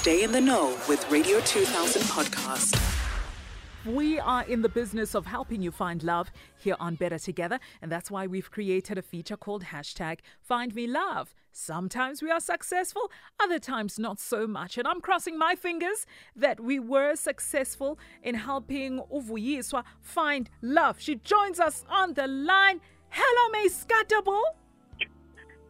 [0.00, 2.74] Stay in the know with Radio 2000 podcast.
[3.84, 7.92] We are in the business of helping you find love here on Better Together, and
[7.92, 11.34] that's why we've created a feature called hashtag Find Me Love.
[11.52, 14.78] Sometimes we are successful, other times not so much.
[14.78, 20.98] And I'm crossing my fingers that we were successful in helping Uvuyiswa find love.
[20.98, 22.80] She joins us on the line.
[23.10, 24.44] Hello, May Scatterbull.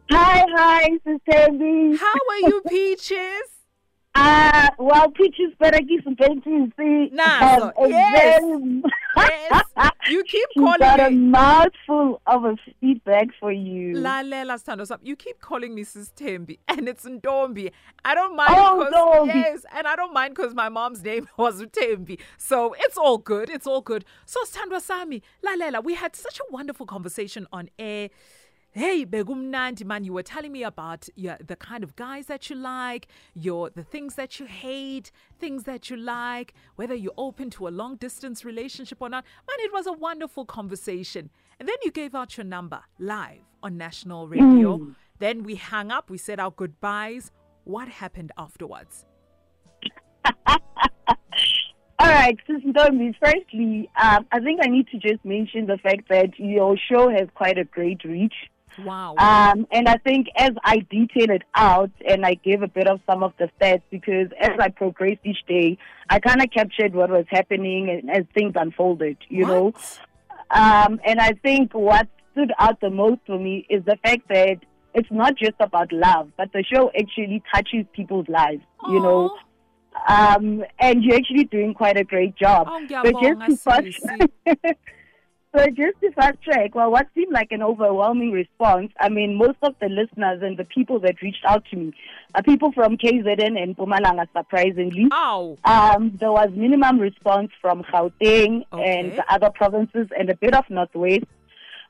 [0.09, 1.97] Hi, hi, Sister B.
[1.97, 3.50] How are you, Peaches?
[4.13, 7.09] Uh, well, Peaches better give some painting, see.
[7.15, 8.41] Nazo, a yes.
[8.41, 8.81] very-
[9.15, 9.63] Yes.
[10.09, 13.93] You keep She's got a mouthful of a feedback for you.
[13.95, 17.71] La Lalela Sithando Sam, you keep calling me Sis Tembi and it's Ndombi.
[18.03, 19.35] I don't mind Oh, Ntombi.
[19.35, 22.19] yes, and I don't mind because my mom's name was Tembi.
[22.37, 23.49] So it's all good.
[23.49, 24.03] It's all good.
[24.25, 28.09] So Sithandwa Sami, Lalela, we had such a wonderful conversation on air.
[28.73, 32.55] Hey, Begum begumnandi man, you were telling me about the kind of guys that you
[32.55, 37.67] like, your the things that you hate, things that you like, whether you're open to
[37.67, 39.25] a long distance relationship or not.
[39.45, 41.29] Man, it was a wonderful conversation.
[41.59, 44.87] And then you gave out your number live on national radio.
[45.19, 47.29] Then we hung up, we said our goodbyes.
[47.65, 49.05] What happened afterwards?
[50.25, 56.07] All right, Sister Ntombi, firstly, um, I think I need to just mention the fact
[56.09, 58.33] that your show has quite a great reach.
[58.79, 59.15] Wow.
[59.17, 62.99] Um, and I think as I detail it out and I gave a bit of
[63.05, 65.77] some of the stats because as I progressed each day,
[66.09, 69.73] I kind of captured what was happening and as things unfolded, you know.
[70.51, 74.57] Um, and I think what stood out the most for me is the fact that
[74.93, 79.35] it's not just about love, but the show actually touches people's lives, you know.
[80.07, 82.67] Um, and you're actually doing quite a great job.
[82.69, 84.75] Oh, But ngiyabonga, just to.
[85.55, 89.57] so just to fast track, well, what seemed like an overwhelming response, I mean, most
[89.61, 91.93] of the listeners and the people that reached out to me
[92.35, 95.07] are people from KZN and Mpumalanga, surprisingly.
[95.11, 95.57] Ow.
[95.65, 100.69] Um, there was minimum response from Gauteng and the other provinces and a bit of
[100.69, 101.25] Northwest.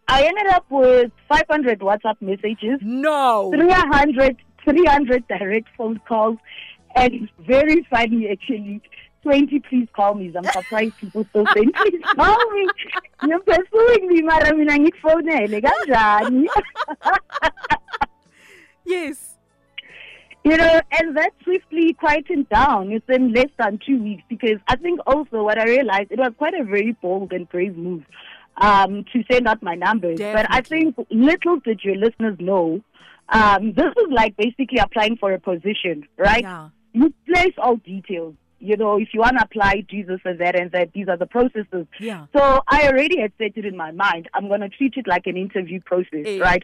[0.08, 3.52] I ended up with 500 WhatsApp messages, No.
[3.54, 6.38] 300, 300 direct phone calls,
[6.96, 8.82] and very funny actually.
[9.24, 10.34] 20 please call me.
[10.36, 12.68] I'm surprised people still saying please call me.
[13.28, 16.48] You're pursuing me, mara mina ngikufonele kanjani?
[18.86, 19.38] Yes.
[20.44, 22.92] You know, and that swiftly quietened down.
[22.92, 26.34] It's in less than two weeks because I think also what I realized it was
[26.38, 28.04] quite a very bold and brave move
[28.58, 30.20] um, to send out my numbers.
[30.20, 32.82] But I think little did your listeners know,
[33.30, 36.42] um, this is like basically applying for a position, right?
[36.42, 36.70] Yeah.
[36.94, 38.34] You place all details.
[38.62, 41.26] You know, if you want to apply Jesus and that and that, these are the
[41.26, 41.88] processes.
[42.00, 42.28] Yeah.
[42.36, 44.30] So I already had set it in my mind.
[44.36, 46.38] I'm going to treat it like an interview process, Eh.
[46.40, 46.64] right?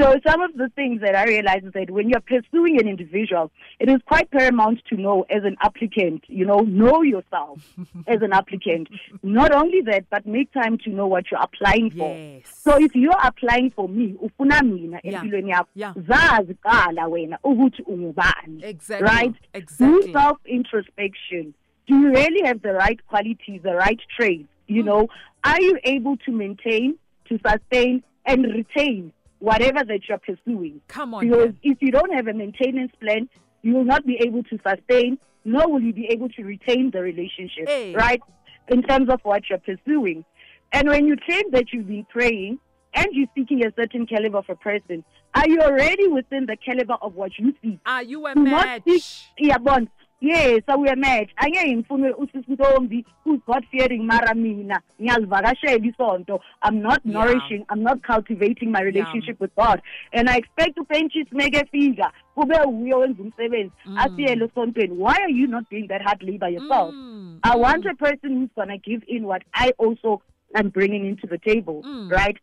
[0.00, 3.50] So some of the things that I realized is that when you're pursuing an individual,
[3.78, 7.60] it is quite paramount to know as an applicant, you know, know yourself
[8.06, 8.88] as an applicant.
[9.22, 12.14] Not only that, but make time to know what you're applying for.
[12.16, 12.44] Yes.
[12.62, 15.22] So if you're applying for me, ufuna mina Yeah.
[15.22, 15.92] empilweni yakho, Yeah.
[15.94, 18.64] zazi qala wena ukuthi ungubani.
[18.64, 19.06] Exactly.
[19.06, 19.34] Right?
[19.52, 20.06] Exactly.
[20.06, 21.52] Do self introspection.
[21.86, 24.48] Do you really have the right qualities, the right traits?
[24.66, 24.86] You mm.
[24.86, 25.08] know,
[25.44, 26.96] are you able to maintain,
[27.28, 30.80] to sustain, and retain whatever that you're pursuing?
[30.88, 31.26] Come on.
[31.28, 31.58] Because then.
[31.64, 33.28] if you don't have a maintenance plan,
[33.62, 37.00] you will not be able to sustain, nor will you be able to retain the
[37.00, 37.92] relationship, Hey.
[37.94, 38.20] right?
[38.68, 40.24] In terms of what you're pursuing.
[40.72, 42.58] And when you claim that you've been praying
[42.94, 46.94] and you're seeking a certain caliber of a person, are you already within the caliber
[47.02, 47.78] of what you seek?
[47.86, 48.82] Are you a Do match?
[48.86, 49.02] seek-
[49.50, 49.88] iyabona
[50.20, 56.40] yes awuyamatch angeke ngifune usisi ntombi who's god fearing mara mina ngiyazivakashela isonto.
[56.62, 57.14] I'm not Yeah.
[57.14, 59.80] nourishing i'm not cultivating my relationship with god.
[60.12, 64.94] And i expect upentshis make efika kube uye wenza umsebenzi asiyele esontweni.
[64.98, 66.94] Why are you not doing that hard labor yourself?
[66.94, 70.22] Mm, i want a person who's going to give in what i also
[70.54, 72.10] am bringing into the table Mm.
[72.10, 72.36] right?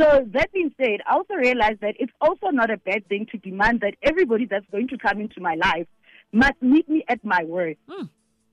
[0.00, 3.36] So that being said, I also realize that it's also not a bad thing to
[3.38, 5.86] demand that everybody that's going to come into my life
[6.32, 7.76] must meet me at my worth.
[7.88, 8.08] Mm.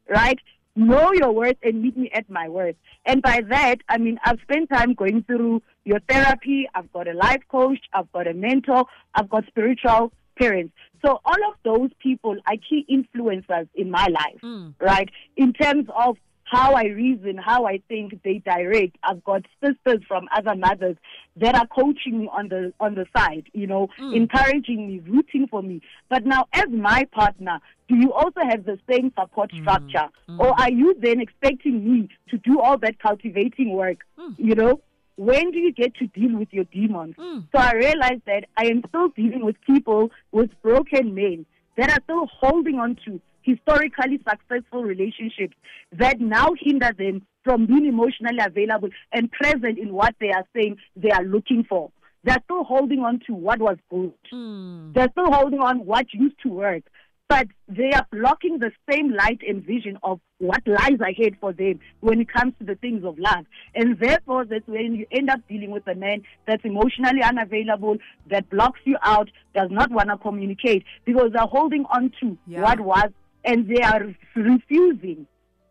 [0.07, 0.39] Right?
[0.75, 2.75] Know your worth and meet me at my worth.
[3.05, 6.67] And by that, I mean, I've spent time going through your therapy.
[6.73, 7.79] I've got a life coach.
[7.93, 8.85] I've got a mentor.
[9.15, 10.73] I've got spiritual parents.
[11.05, 14.73] So all of those people are key influencers in my life, Mm.
[14.79, 15.09] right?
[15.37, 16.17] In terms of
[16.49, 18.97] how I reason, how I think, they direct.
[19.03, 20.97] I've got sisters from other mothers
[21.37, 24.15] that are coaching me on the on the side, you know, Mm.
[24.15, 25.81] encouraging me, rooting for me.
[26.09, 29.61] But now, as my partner, do you also have the same support Mm.
[29.61, 30.07] structure,
[30.39, 33.99] or are you then expecting me to do all that cultivating work?
[34.17, 34.35] Mm.
[34.37, 34.81] You know,
[35.17, 37.15] when do you get to deal with your demons?
[37.17, 37.43] Mm.
[37.51, 41.45] So I realized that I am still dealing with people with broken men
[41.77, 45.55] that are still holding on to historically successful relationships
[45.91, 50.77] that now hinder them from being emotionally available and present in what they are saying
[50.95, 51.91] they are looking for.
[52.23, 54.13] They're still holding on to what was good.
[54.33, 54.93] Mm.
[54.93, 56.83] They're still holding on what used to work.
[57.29, 61.79] But they are blocking the same light and vision of what lies ahead for them
[61.99, 63.45] when it comes to the things of love.
[63.75, 67.97] And therefore, that's when you end up dealing with a man that's emotionally unavailable,
[68.31, 72.61] that blocks you out, does not want to communicate because they're holding on to Yeah.
[72.61, 73.11] what was
[73.45, 74.01] and they are
[74.35, 75.25] refusing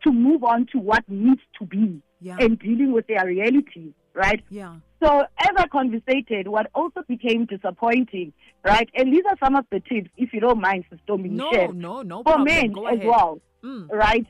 [0.05, 2.37] to move on to what needs to be Yeah.
[2.41, 4.43] and dealing with their reality, right?
[4.51, 4.77] Yeah.
[5.03, 8.33] So as I conversated, what also became disappointing,
[8.65, 8.89] right?
[8.95, 11.73] And these are some of the tips, if you don't mind, Sister No, share.
[11.73, 12.45] no, no For problem.
[12.45, 13.07] men Go as ahead.
[13.09, 13.91] well, Mm.
[13.91, 14.27] right?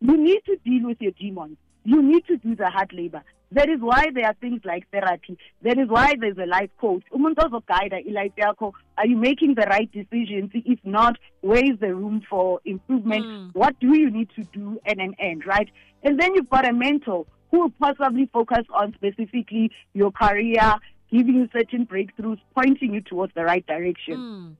[0.00, 1.56] You need to deal with your demons.
[1.84, 3.22] You need to do the hard labor.
[3.52, 5.36] That is why there are things like therapy.
[5.62, 7.02] That is why there's a life coach.
[7.12, 8.72] Umuntu ozoguide i-life yakho.
[8.96, 10.50] Are you making the right decisions?
[10.54, 13.26] If not, where is the room for improvement?
[13.26, 13.50] Mm.
[13.54, 15.68] What do you need to do and an end, right?
[16.04, 20.76] And then you've got a mentor who will possibly focus on specifically your career,
[21.10, 24.16] giving you certain breakthroughs, pointing you towards the right direction.
[24.16, 24.56] Mm.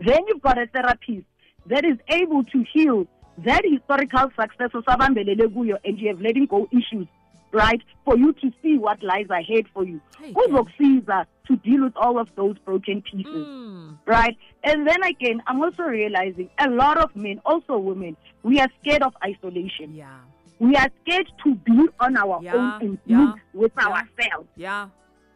[0.00, 1.26] Then you've got a therapist
[1.66, 3.06] that is able to heal
[3.44, 7.06] that historical success of sabambelele kuyo and you have letting go issues,
[7.52, 7.80] right?
[8.04, 10.00] For you to see what lies ahead for you.
[10.18, 13.98] Hey, Uzokusiza to deal with all of those broken pieces, Mm.
[14.06, 14.36] right?
[14.62, 19.02] And then again, I'm also realizing a lot of men, also women, we are scared
[19.02, 19.94] of isolation.
[19.94, 20.18] Yeah.
[20.60, 23.86] We are scared to be on our Yeah, own and yeah, with yeah.
[23.86, 24.48] ourselves.
[24.56, 24.88] Yeah.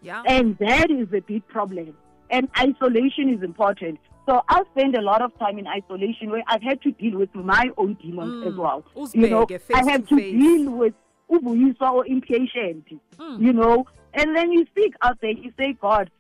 [0.03, 0.23] Yeah.
[0.27, 1.97] And that is a big problem.
[2.31, 3.99] And isolation is important.
[4.27, 7.35] So I'll spend a lot of time in isolation where I've had to deal with
[7.35, 8.49] my own demons Mm.
[8.49, 8.85] as well.
[9.15, 10.41] You know, I have to to face.
[10.41, 10.95] deal with
[11.29, 12.85] ubuyiswa or impatient,
[13.19, 13.41] Mm.
[13.41, 13.87] you know.
[14.15, 16.11] And then you speak out there, you say, God,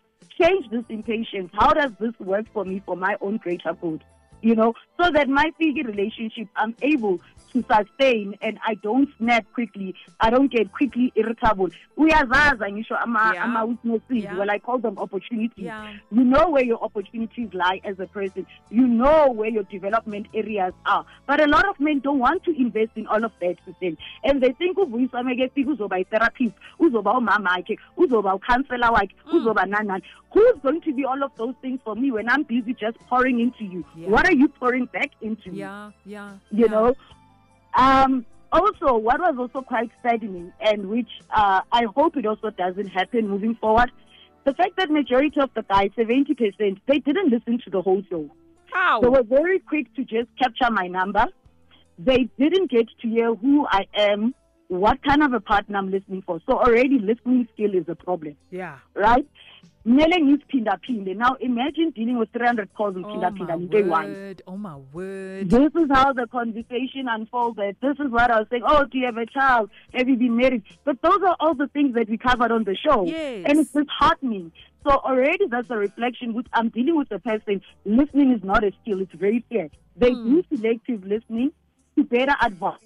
[0.40, 1.50] change this impatience.
[1.52, 4.02] How does this work for me for my own greater good?
[4.44, 7.18] You know, so that my figure relationship, I'm able
[7.54, 9.94] to sustain and I don't snap quickly.
[10.20, 11.70] I don't get quickly irritable.
[11.96, 13.44] Uyazaza ngisho ama, Yeah.
[13.44, 14.24] ama weaknesses.
[14.24, 14.36] Yeah.
[14.36, 15.64] Well, I call them opportunities.
[15.64, 15.94] Yeah.
[16.10, 18.46] You know where your opportunities lie as a person.
[18.70, 21.06] You know where your development areas are.
[21.26, 23.96] But a lot of men don't want to invest in all of that system.
[24.24, 29.32] And they think mekefika uzoba i-therapist, who's uzoba umama wakhe, uzoba ucounselor wakhe, mm.
[29.32, 30.02] uzoba nanani.
[30.34, 33.38] Who's going to be all of those things for me when I'm busy just pouring
[33.38, 33.84] into you?
[33.96, 34.08] Yeah.
[34.08, 35.58] What are you pouring back into me?
[35.58, 35.90] Yeah.
[36.04, 36.32] Yeah.
[36.50, 36.70] you yeah.
[36.70, 36.94] know.
[37.76, 42.86] Um, also, what was also quite saddening, and which uh, I hope it also doesn't
[42.86, 43.90] happen moving forward,
[44.44, 48.02] the fact that majority of the guys, seventy percent, they didn't listen to the whole
[48.08, 48.30] show.
[48.72, 49.00] How?
[49.00, 51.26] They were very quick to just capture my number.
[51.98, 54.34] They didn't get to hear who I am,
[54.68, 56.40] what kind of a partner I'm listening for.
[56.46, 58.78] So already listening skill is a problem, yeah.
[58.94, 59.26] right?
[59.84, 61.14] Kumele ngiziphindaphinde.
[61.14, 64.08] Now imagine dealing with 300 calls Oh ngiphindaphinde my into one.
[64.14, 64.42] word.
[64.46, 65.50] Oh my word.
[65.50, 67.76] This is how the conversation unfolded.
[67.82, 68.62] This is what I was saying.
[68.66, 69.70] Oh, do you have a child?
[69.92, 70.62] Have you been married?
[70.84, 73.04] But those are all the things that we covered on the show.
[73.04, 73.44] Yes.
[73.46, 74.52] And it's disheartening.
[74.88, 77.60] So already that's a reflection which I'm dealing with the person.
[77.84, 79.00] Listening is not a skill.
[79.02, 79.68] It's very fair.
[79.96, 80.40] They Hmm.
[80.40, 81.52] do selective listening
[81.96, 82.80] to better advance.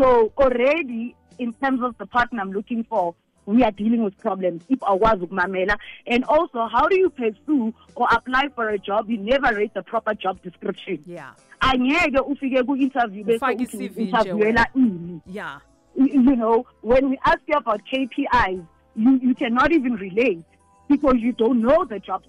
[0.00, 3.14] So already in terms of the partner I'm looking for,
[3.48, 4.62] we are dealing with problems.
[4.68, 5.76] If I was Mamela.
[6.06, 9.08] And also, how do you pursue or apply for a job?
[9.08, 11.02] You never read the proper job description.
[11.06, 11.32] Yeah.
[11.60, 15.60] angeke ufike ku-interview bese Ufake uthi i-CV nje interviewela ini Yeah.
[15.96, 18.62] you know when we ask you about KPIs
[18.96, 20.44] you you cannot even relate
[20.88, 22.22] because you don't know the job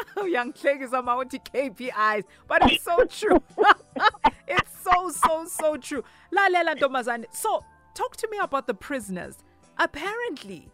[0.16, 3.42] oh, young is on my own KPIs, but it's so true.
[4.48, 6.04] it's so so so true.
[6.30, 7.24] La Lalela Ntombazane.
[7.32, 9.38] So, talk to me about the prisoners.
[9.78, 10.68] Apparently,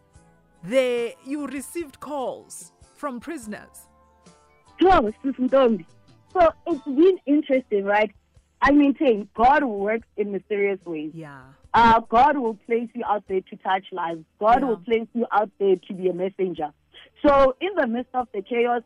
[0.63, 3.87] they you received calls from prisoners.
[4.79, 8.11] so it's been interesting right
[8.61, 11.41] I maintain God works in mysterious ways Yeah.
[11.73, 14.23] uh, God will place you out there to touch lives.
[14.39, 14.67] God Yeah.
[14.67, 16.71] will place you out there to be a messenger.
[17.25, 18.81] So in the midst of the chaos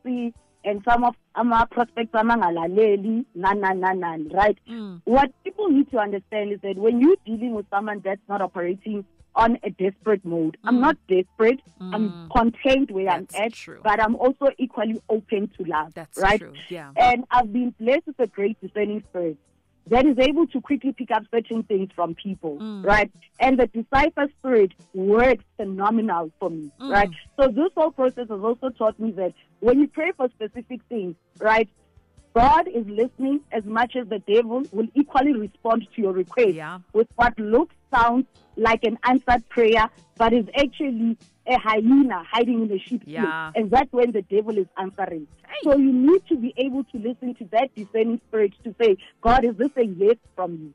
[0.63, 4.58] and some of our prospects amangalaleli, nan, nan, nan, nan, right?
[4.70, 5.01] Mm.
[5.06, 9.06] What people need to understand is that when you're dealing with someone that's not operating
[9.34, 10.82] on a desperate mode, I'm Mm.
[10.82, 11.62] not desperate.
[11.80, 11.96] Mm.
[11.96, 13.80] I'm content where That's I'm at, true.
[13.82, 15.94] but I'm also equally open to love.
[15.94, 16.39] That's right?
[16.39, 16.53] true.
[16.70, 16.91] Yeah.
[16.98, 19.38] And I've been blessed with a great discerning spirit
[19.91, 22.86] that is able to quickly pick up certain things from people, Mm.
[22.86, 23.12] right?
[23.41, 26.89] And the decipher spirit works phenomenal for me, Mm.
[26.89, 27.10] right?
[27.38, 31.15] So this whole process has also taught me that when you pray for specific things,
[31.39, 31.67] right?
[32.33, 36.79] God is listening as much as the devil will equally respond to your request Yeah.
[36.93, 41.17] with what looks sounds like an answered prayer, but is actually
[41.48, 43.51] a hyena hiding in the sheep's Yeah.
[43.55, 45.27] And that's when the devil is answering.
[45.48, 45.60] Hey.
[45.63, 49.43] So you need to be able to listen to that discerning spirit to say, God,
[49.45, 50.74] is this a yes from you?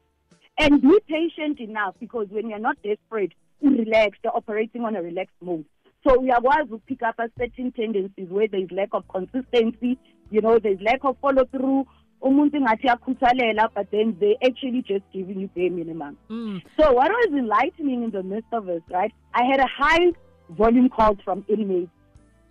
[0.58, 5.02] And be patient enough because when you're not desperate, you relax, you're operating on a
[5.02, 5.66] relaxed mode.
[6.06, 9.98] So we are wise to pick up a certain tendencies where there's lack of consistency,
[10.30, 11.86] you know, there's lack of follow through.
[12.22, 16.16] Umuntu ngathi uyakhuthalela, but then they actually just giving you bare minimum.
[16.30, 16.62] Mm.
[16.80, 19.12] So what was enlightening in the midst of this, right?
[19.34, 20.12] I had a high
[20.50, 21.90] volume calls from inmates.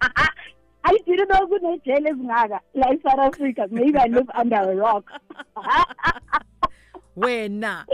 [0.02, 3.68] I, didn't know who they jail is ngaga, like South Africa.
[3.72, 5.10] Maybe I live under a rock.
[7.18, 7.86] Wena.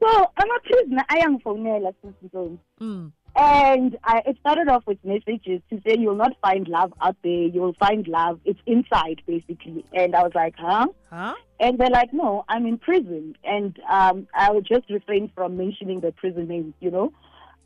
[0.00, 1.02] so I'm a prisoner.
[1.08, 3.12] I am from Sisi Mm.
[3.38, 7.32] And I, it started off with messages to say you'll not find love out there.
[7.32, 8.40] You'll find love.
[8.46, 9.84] It's inside, basically.
[9.92, 10.86] And I was like, huh?
[11.10, 11.34] Huh?
[11.60, 13.36] And they're like, no, I'm in prison.
[13.44, 17.12] And um, I will just refrain from mentioning the prison name, you know.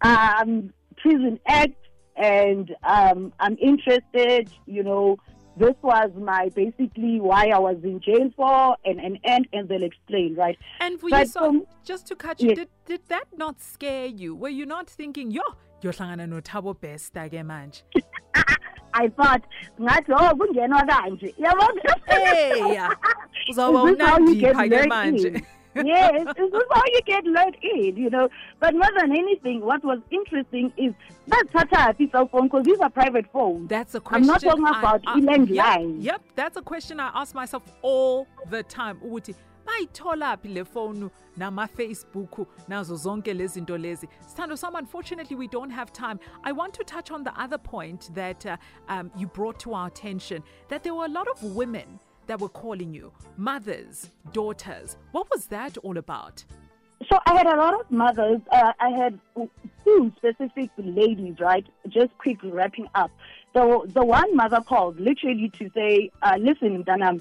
[0.02, 0.72] Um,
[1.02, 1.74] prison Act,
[2.16, 5.16] and um, I'm interested, you know.
[5.56, 9.82] This was my basically why I was in jail for, and and and, and they'll
[9.82, 10.56] explain, right?
[10.80, 12.58] And were But, you so, um, just to cut you, yes.
[12.58, 14.34] did, did that not scare you?
[14.34, 15.42] Were you not thinking, yo,
[15.82, 17.82] yohlangana nothabo besta ke manje?
[18.94, 19.42] I thought,
[19.78, 21.34] ngathi oh kungenwa kanje.
[21.36, 21.80] Yabona?
[22.06, 22.88] Hey,
[23.50, 25.46] uzawuba this how you get unandipha ke lured manje.
[25.74, 28.28] Yes, this is how you get lured in, you know.
[28.58, 30.92] But more than anything, what was interesting is
[31.28, 33.68] that such a cell phone because these are private phones.
[33.68, 34.22] That's a question.
[34.22, 35.18] I'm not talking about I-.
[35.18, 38.98] Yep, yep, that's a question I ask myself all the time.
[39.04, 39.34] Ukuthi
[39.66, 44.08] bayithola phi le phone nama Facebook nazo zonke lezi zinto lezi.
[44.26, 46.18] Stando Sam, unfortunately we don't have time.
[46.44, 48.56] I want to touch on the other point that uh,
[48.88, 52.00] um, you brought to our attention that there were a lot of women
[52.30, 54.96] that were calling you mothers, daughters.
[55.10, 56.44] What was that all about?
[57.10, 58.40] So I had a lot of mothers.
[58.52, 59.18] Uh, I had
[59.84, 61.66] two specific ladies, right?
[61.88, 63.10] Just quickly wrapping up.
[63.52, 67.20] So the one mother called literally to say, uh, "Listen, Danam,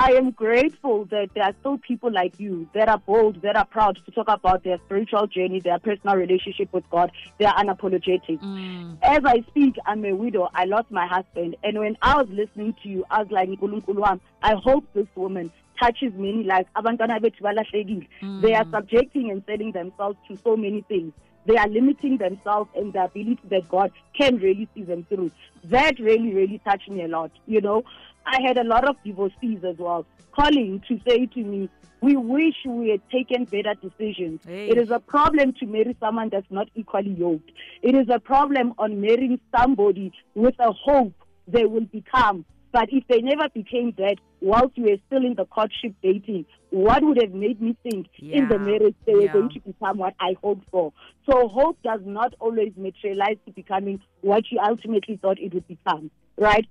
[0.00, 3.64] I am grateful that there are still people like you that are bold, that are
[3.64, 7.10] proud to talk about their spiritual journey, their personal relationship with God.
[7.38, 8.40] They are unapologetic.
[8.40, 8.98] Mm.
[9.02, 10.50] As I speak, I'm a widow.
[10.54, 11.56] I lost my husband.
[11.64, 15.50] And when I was listening to you, I was like, "Nkulunkulu I hope this woman
[15.80, 16.68] touches many lives.
[16.76, 18.06] Balahlekile.
[18.22, 18.42] Mm.
[18.42, 21.12] They are subjecting and selling themselves to so many things.
[21.46, 25.30] They are limiting themselves and the ability that God can really see them through.
[25.64, 27.30] That really, really touched me a lot.
[27.46, 27.84] You know,
[28.28, 30.04] I had a lot of divorcees as well
[30.38, 31.68] calling to say to me,
[32.00, 34.40] we wish we had taken better decisions.
[34.46, 34.68] Hey.
[34.68, 37.50] It is a problem to marry someone that's not equally yoked.
[37.82, 41.14] It is a problem on marrying somebody with a hope
[41.48, 42.44] they will become.
[42.70, 47.02] But if they never became that, whilst you were still in the courtship dating, what
[47.02, 49.32] would have made me think in the marriage they were Yeah.
[49.32, 50.92] going to become what I hoped for?
[51.28, 56.10] So hope does not always materialize to becoming what you ultimately thought it would become,
[56.36, 56.66] right?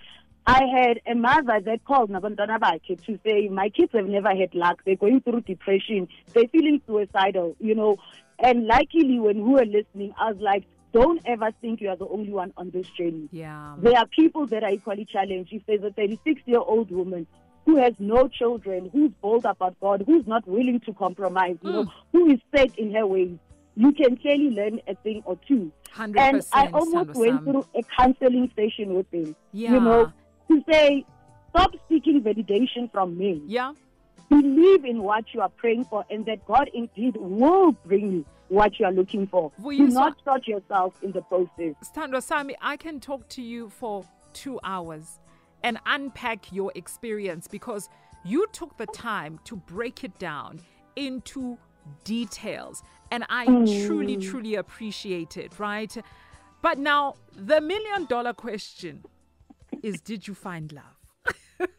[0.48, 4.56] I had a mother that called Nabantwana bakhe to say, My kids have never had
[4.56, 4.82] luck.
[4.86, 6.08] They're going through depression.
[6.34, 7.98] They're feeling suicidal, you know.
[8.40, 10.64] And luckily, when we were listening, I was like,
[10.94, 13.28] Don't ever think you are the only one on this journey.
[13.34, 13.76] Yeah.
[13.78, 15.52] There are people that are equally challenged.
[15.52, 17.28] If there's a 36 year old woman
[17.66, 21.92] who has no children, who's bold about God, who's not willing to compromise, you know,
[22.14, 23.38] who is set in her ways,
[23.76, 25.74] you can clearly learn a thing or two.
[25.94, 26.18] 100%.
[26.18, 29.36] And I almost went through a counseling session with them.
[29.52, 29.74] Yeah.
[29.74, 30.14] You know,
[30.50, 31.06] to say,
[31.50, 33.42] stop seeking validation from me.
[33.46, 33.74] Yeah.
[34.30, 38.80] Believe in what you are praying for, and that God indeed will bring you what
[38.80, 39.52] you are looking for.
[39.60, 41.76] Will Do you not so- shut yourself in the process.
[41.84, 45.20] Stando Sami, I can talk to you for two hours
[45.64, 47.90] and unpack your experience because
[48.24, 50.60] you took the time to break it down
[50.96, 51.58] into
[52.04, 52.84] details.
[53.12, 53.88] And I mm.
[53.88, 55.96] truly, truly appreciate it, right?
[56.62, 59.04] But now, the million dollar question
[59.84, 60.98] is Did you find love?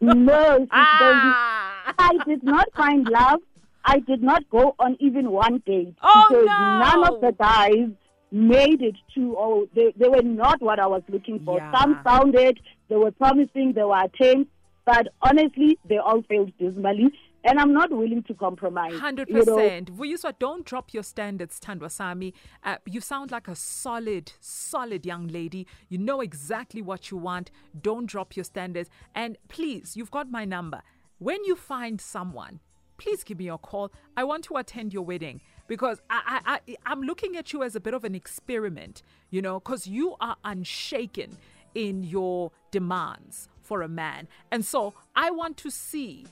[0.00, 1.94] No, sis, don't be- Ah!
[1.98, 3.40] I did not find love.
[3.84, 6.78] I did not go on even one date Oh, because no.
[6.78, 7.88] none of the guys
[8.30, 11.56] made it to or they, they were not what I was looking for.
[11.58, 11.72] Yeah.
[11.78, 14.50] Some sounded, they were promising, they were attempts,
[14.84, 17.08] but honestly, they all failed dismally.
[17.44, 18.92] And I'm not willing to compromise.
[18.92, 19.28] 100%.
[19.28, 19.56] you know.
[19.56, 22.32] Vuyiswa, don't drop your standards, Tandwasami.
[22.64, 25.66] Uh, you sound like a solid, solid young lady.
[25.88, 27.50] You know exactly what you want.
[27.80, 28.90] Don't drop your standards.
[29.14, 30.82] And please, you've got my number.
[31.18, 32.60] When you find someone,
[32.98, 33.90] please give me a call.
[34.16, 37.74] I want to attend your wedding because I, I, I I'm looking at you as
[37.74, 39.02] a bit of an experiment.
[39.30, 41.38] You know, because you are unshaken
[41.74, 46.26] in your demands for a man, and so I want to see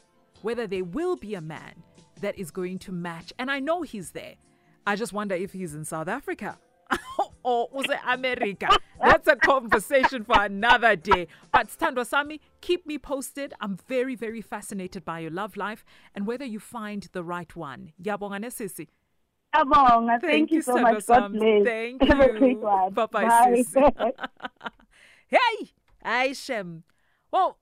[0.46, 1.74] whether there will be a man
[2.20, 3.32] that is going to match.
[3.36, 4.36] And I know he's there.
[4.86, 6.56] I just wonder if he's in South Africa.
[7.42, 8.68] or was it America?
[9.02, 11.26] That's a conversation for another day.
[11.52, 13.54] But Stando Sami, keep me posted.
[13.60, 15.84] I'm very, very fascinated by your love life
[16.14, 17.92] and whether you find the right one.
[18.00, 18.86] Yabonga nesisi.
[19.52, 21.06] Abonga, thank, Thank you you, so much.
[21.06, 21.64] God bless.
[21.64, 22.38] Thank Have a you.
[22.38, 22.92] great one.
[22.92, 23.64] Bye-bye, Bye.
[23.66, 23.74] sis.
[25.26, 25.72] Hey,
[26.04, 26.82] Aishem.
[27.32, 27.58] Well,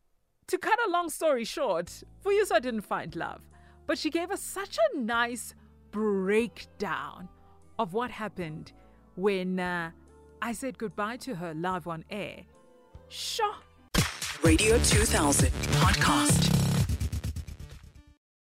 [0.48, 3.40] to cut a long story short, Vuyiswa didn't find love,
[3.86, 5.54] but she gave us such a nice
[5.90, 7.28] breakdown
[7.78, 8.72] of what happened
[9.16, 9.90] when uh,
[10.42, 12.42] I said goodbye to her live on air.
[13.08, 13.54] Sure.
[14.42, 16.53] Radio 2000 podcast.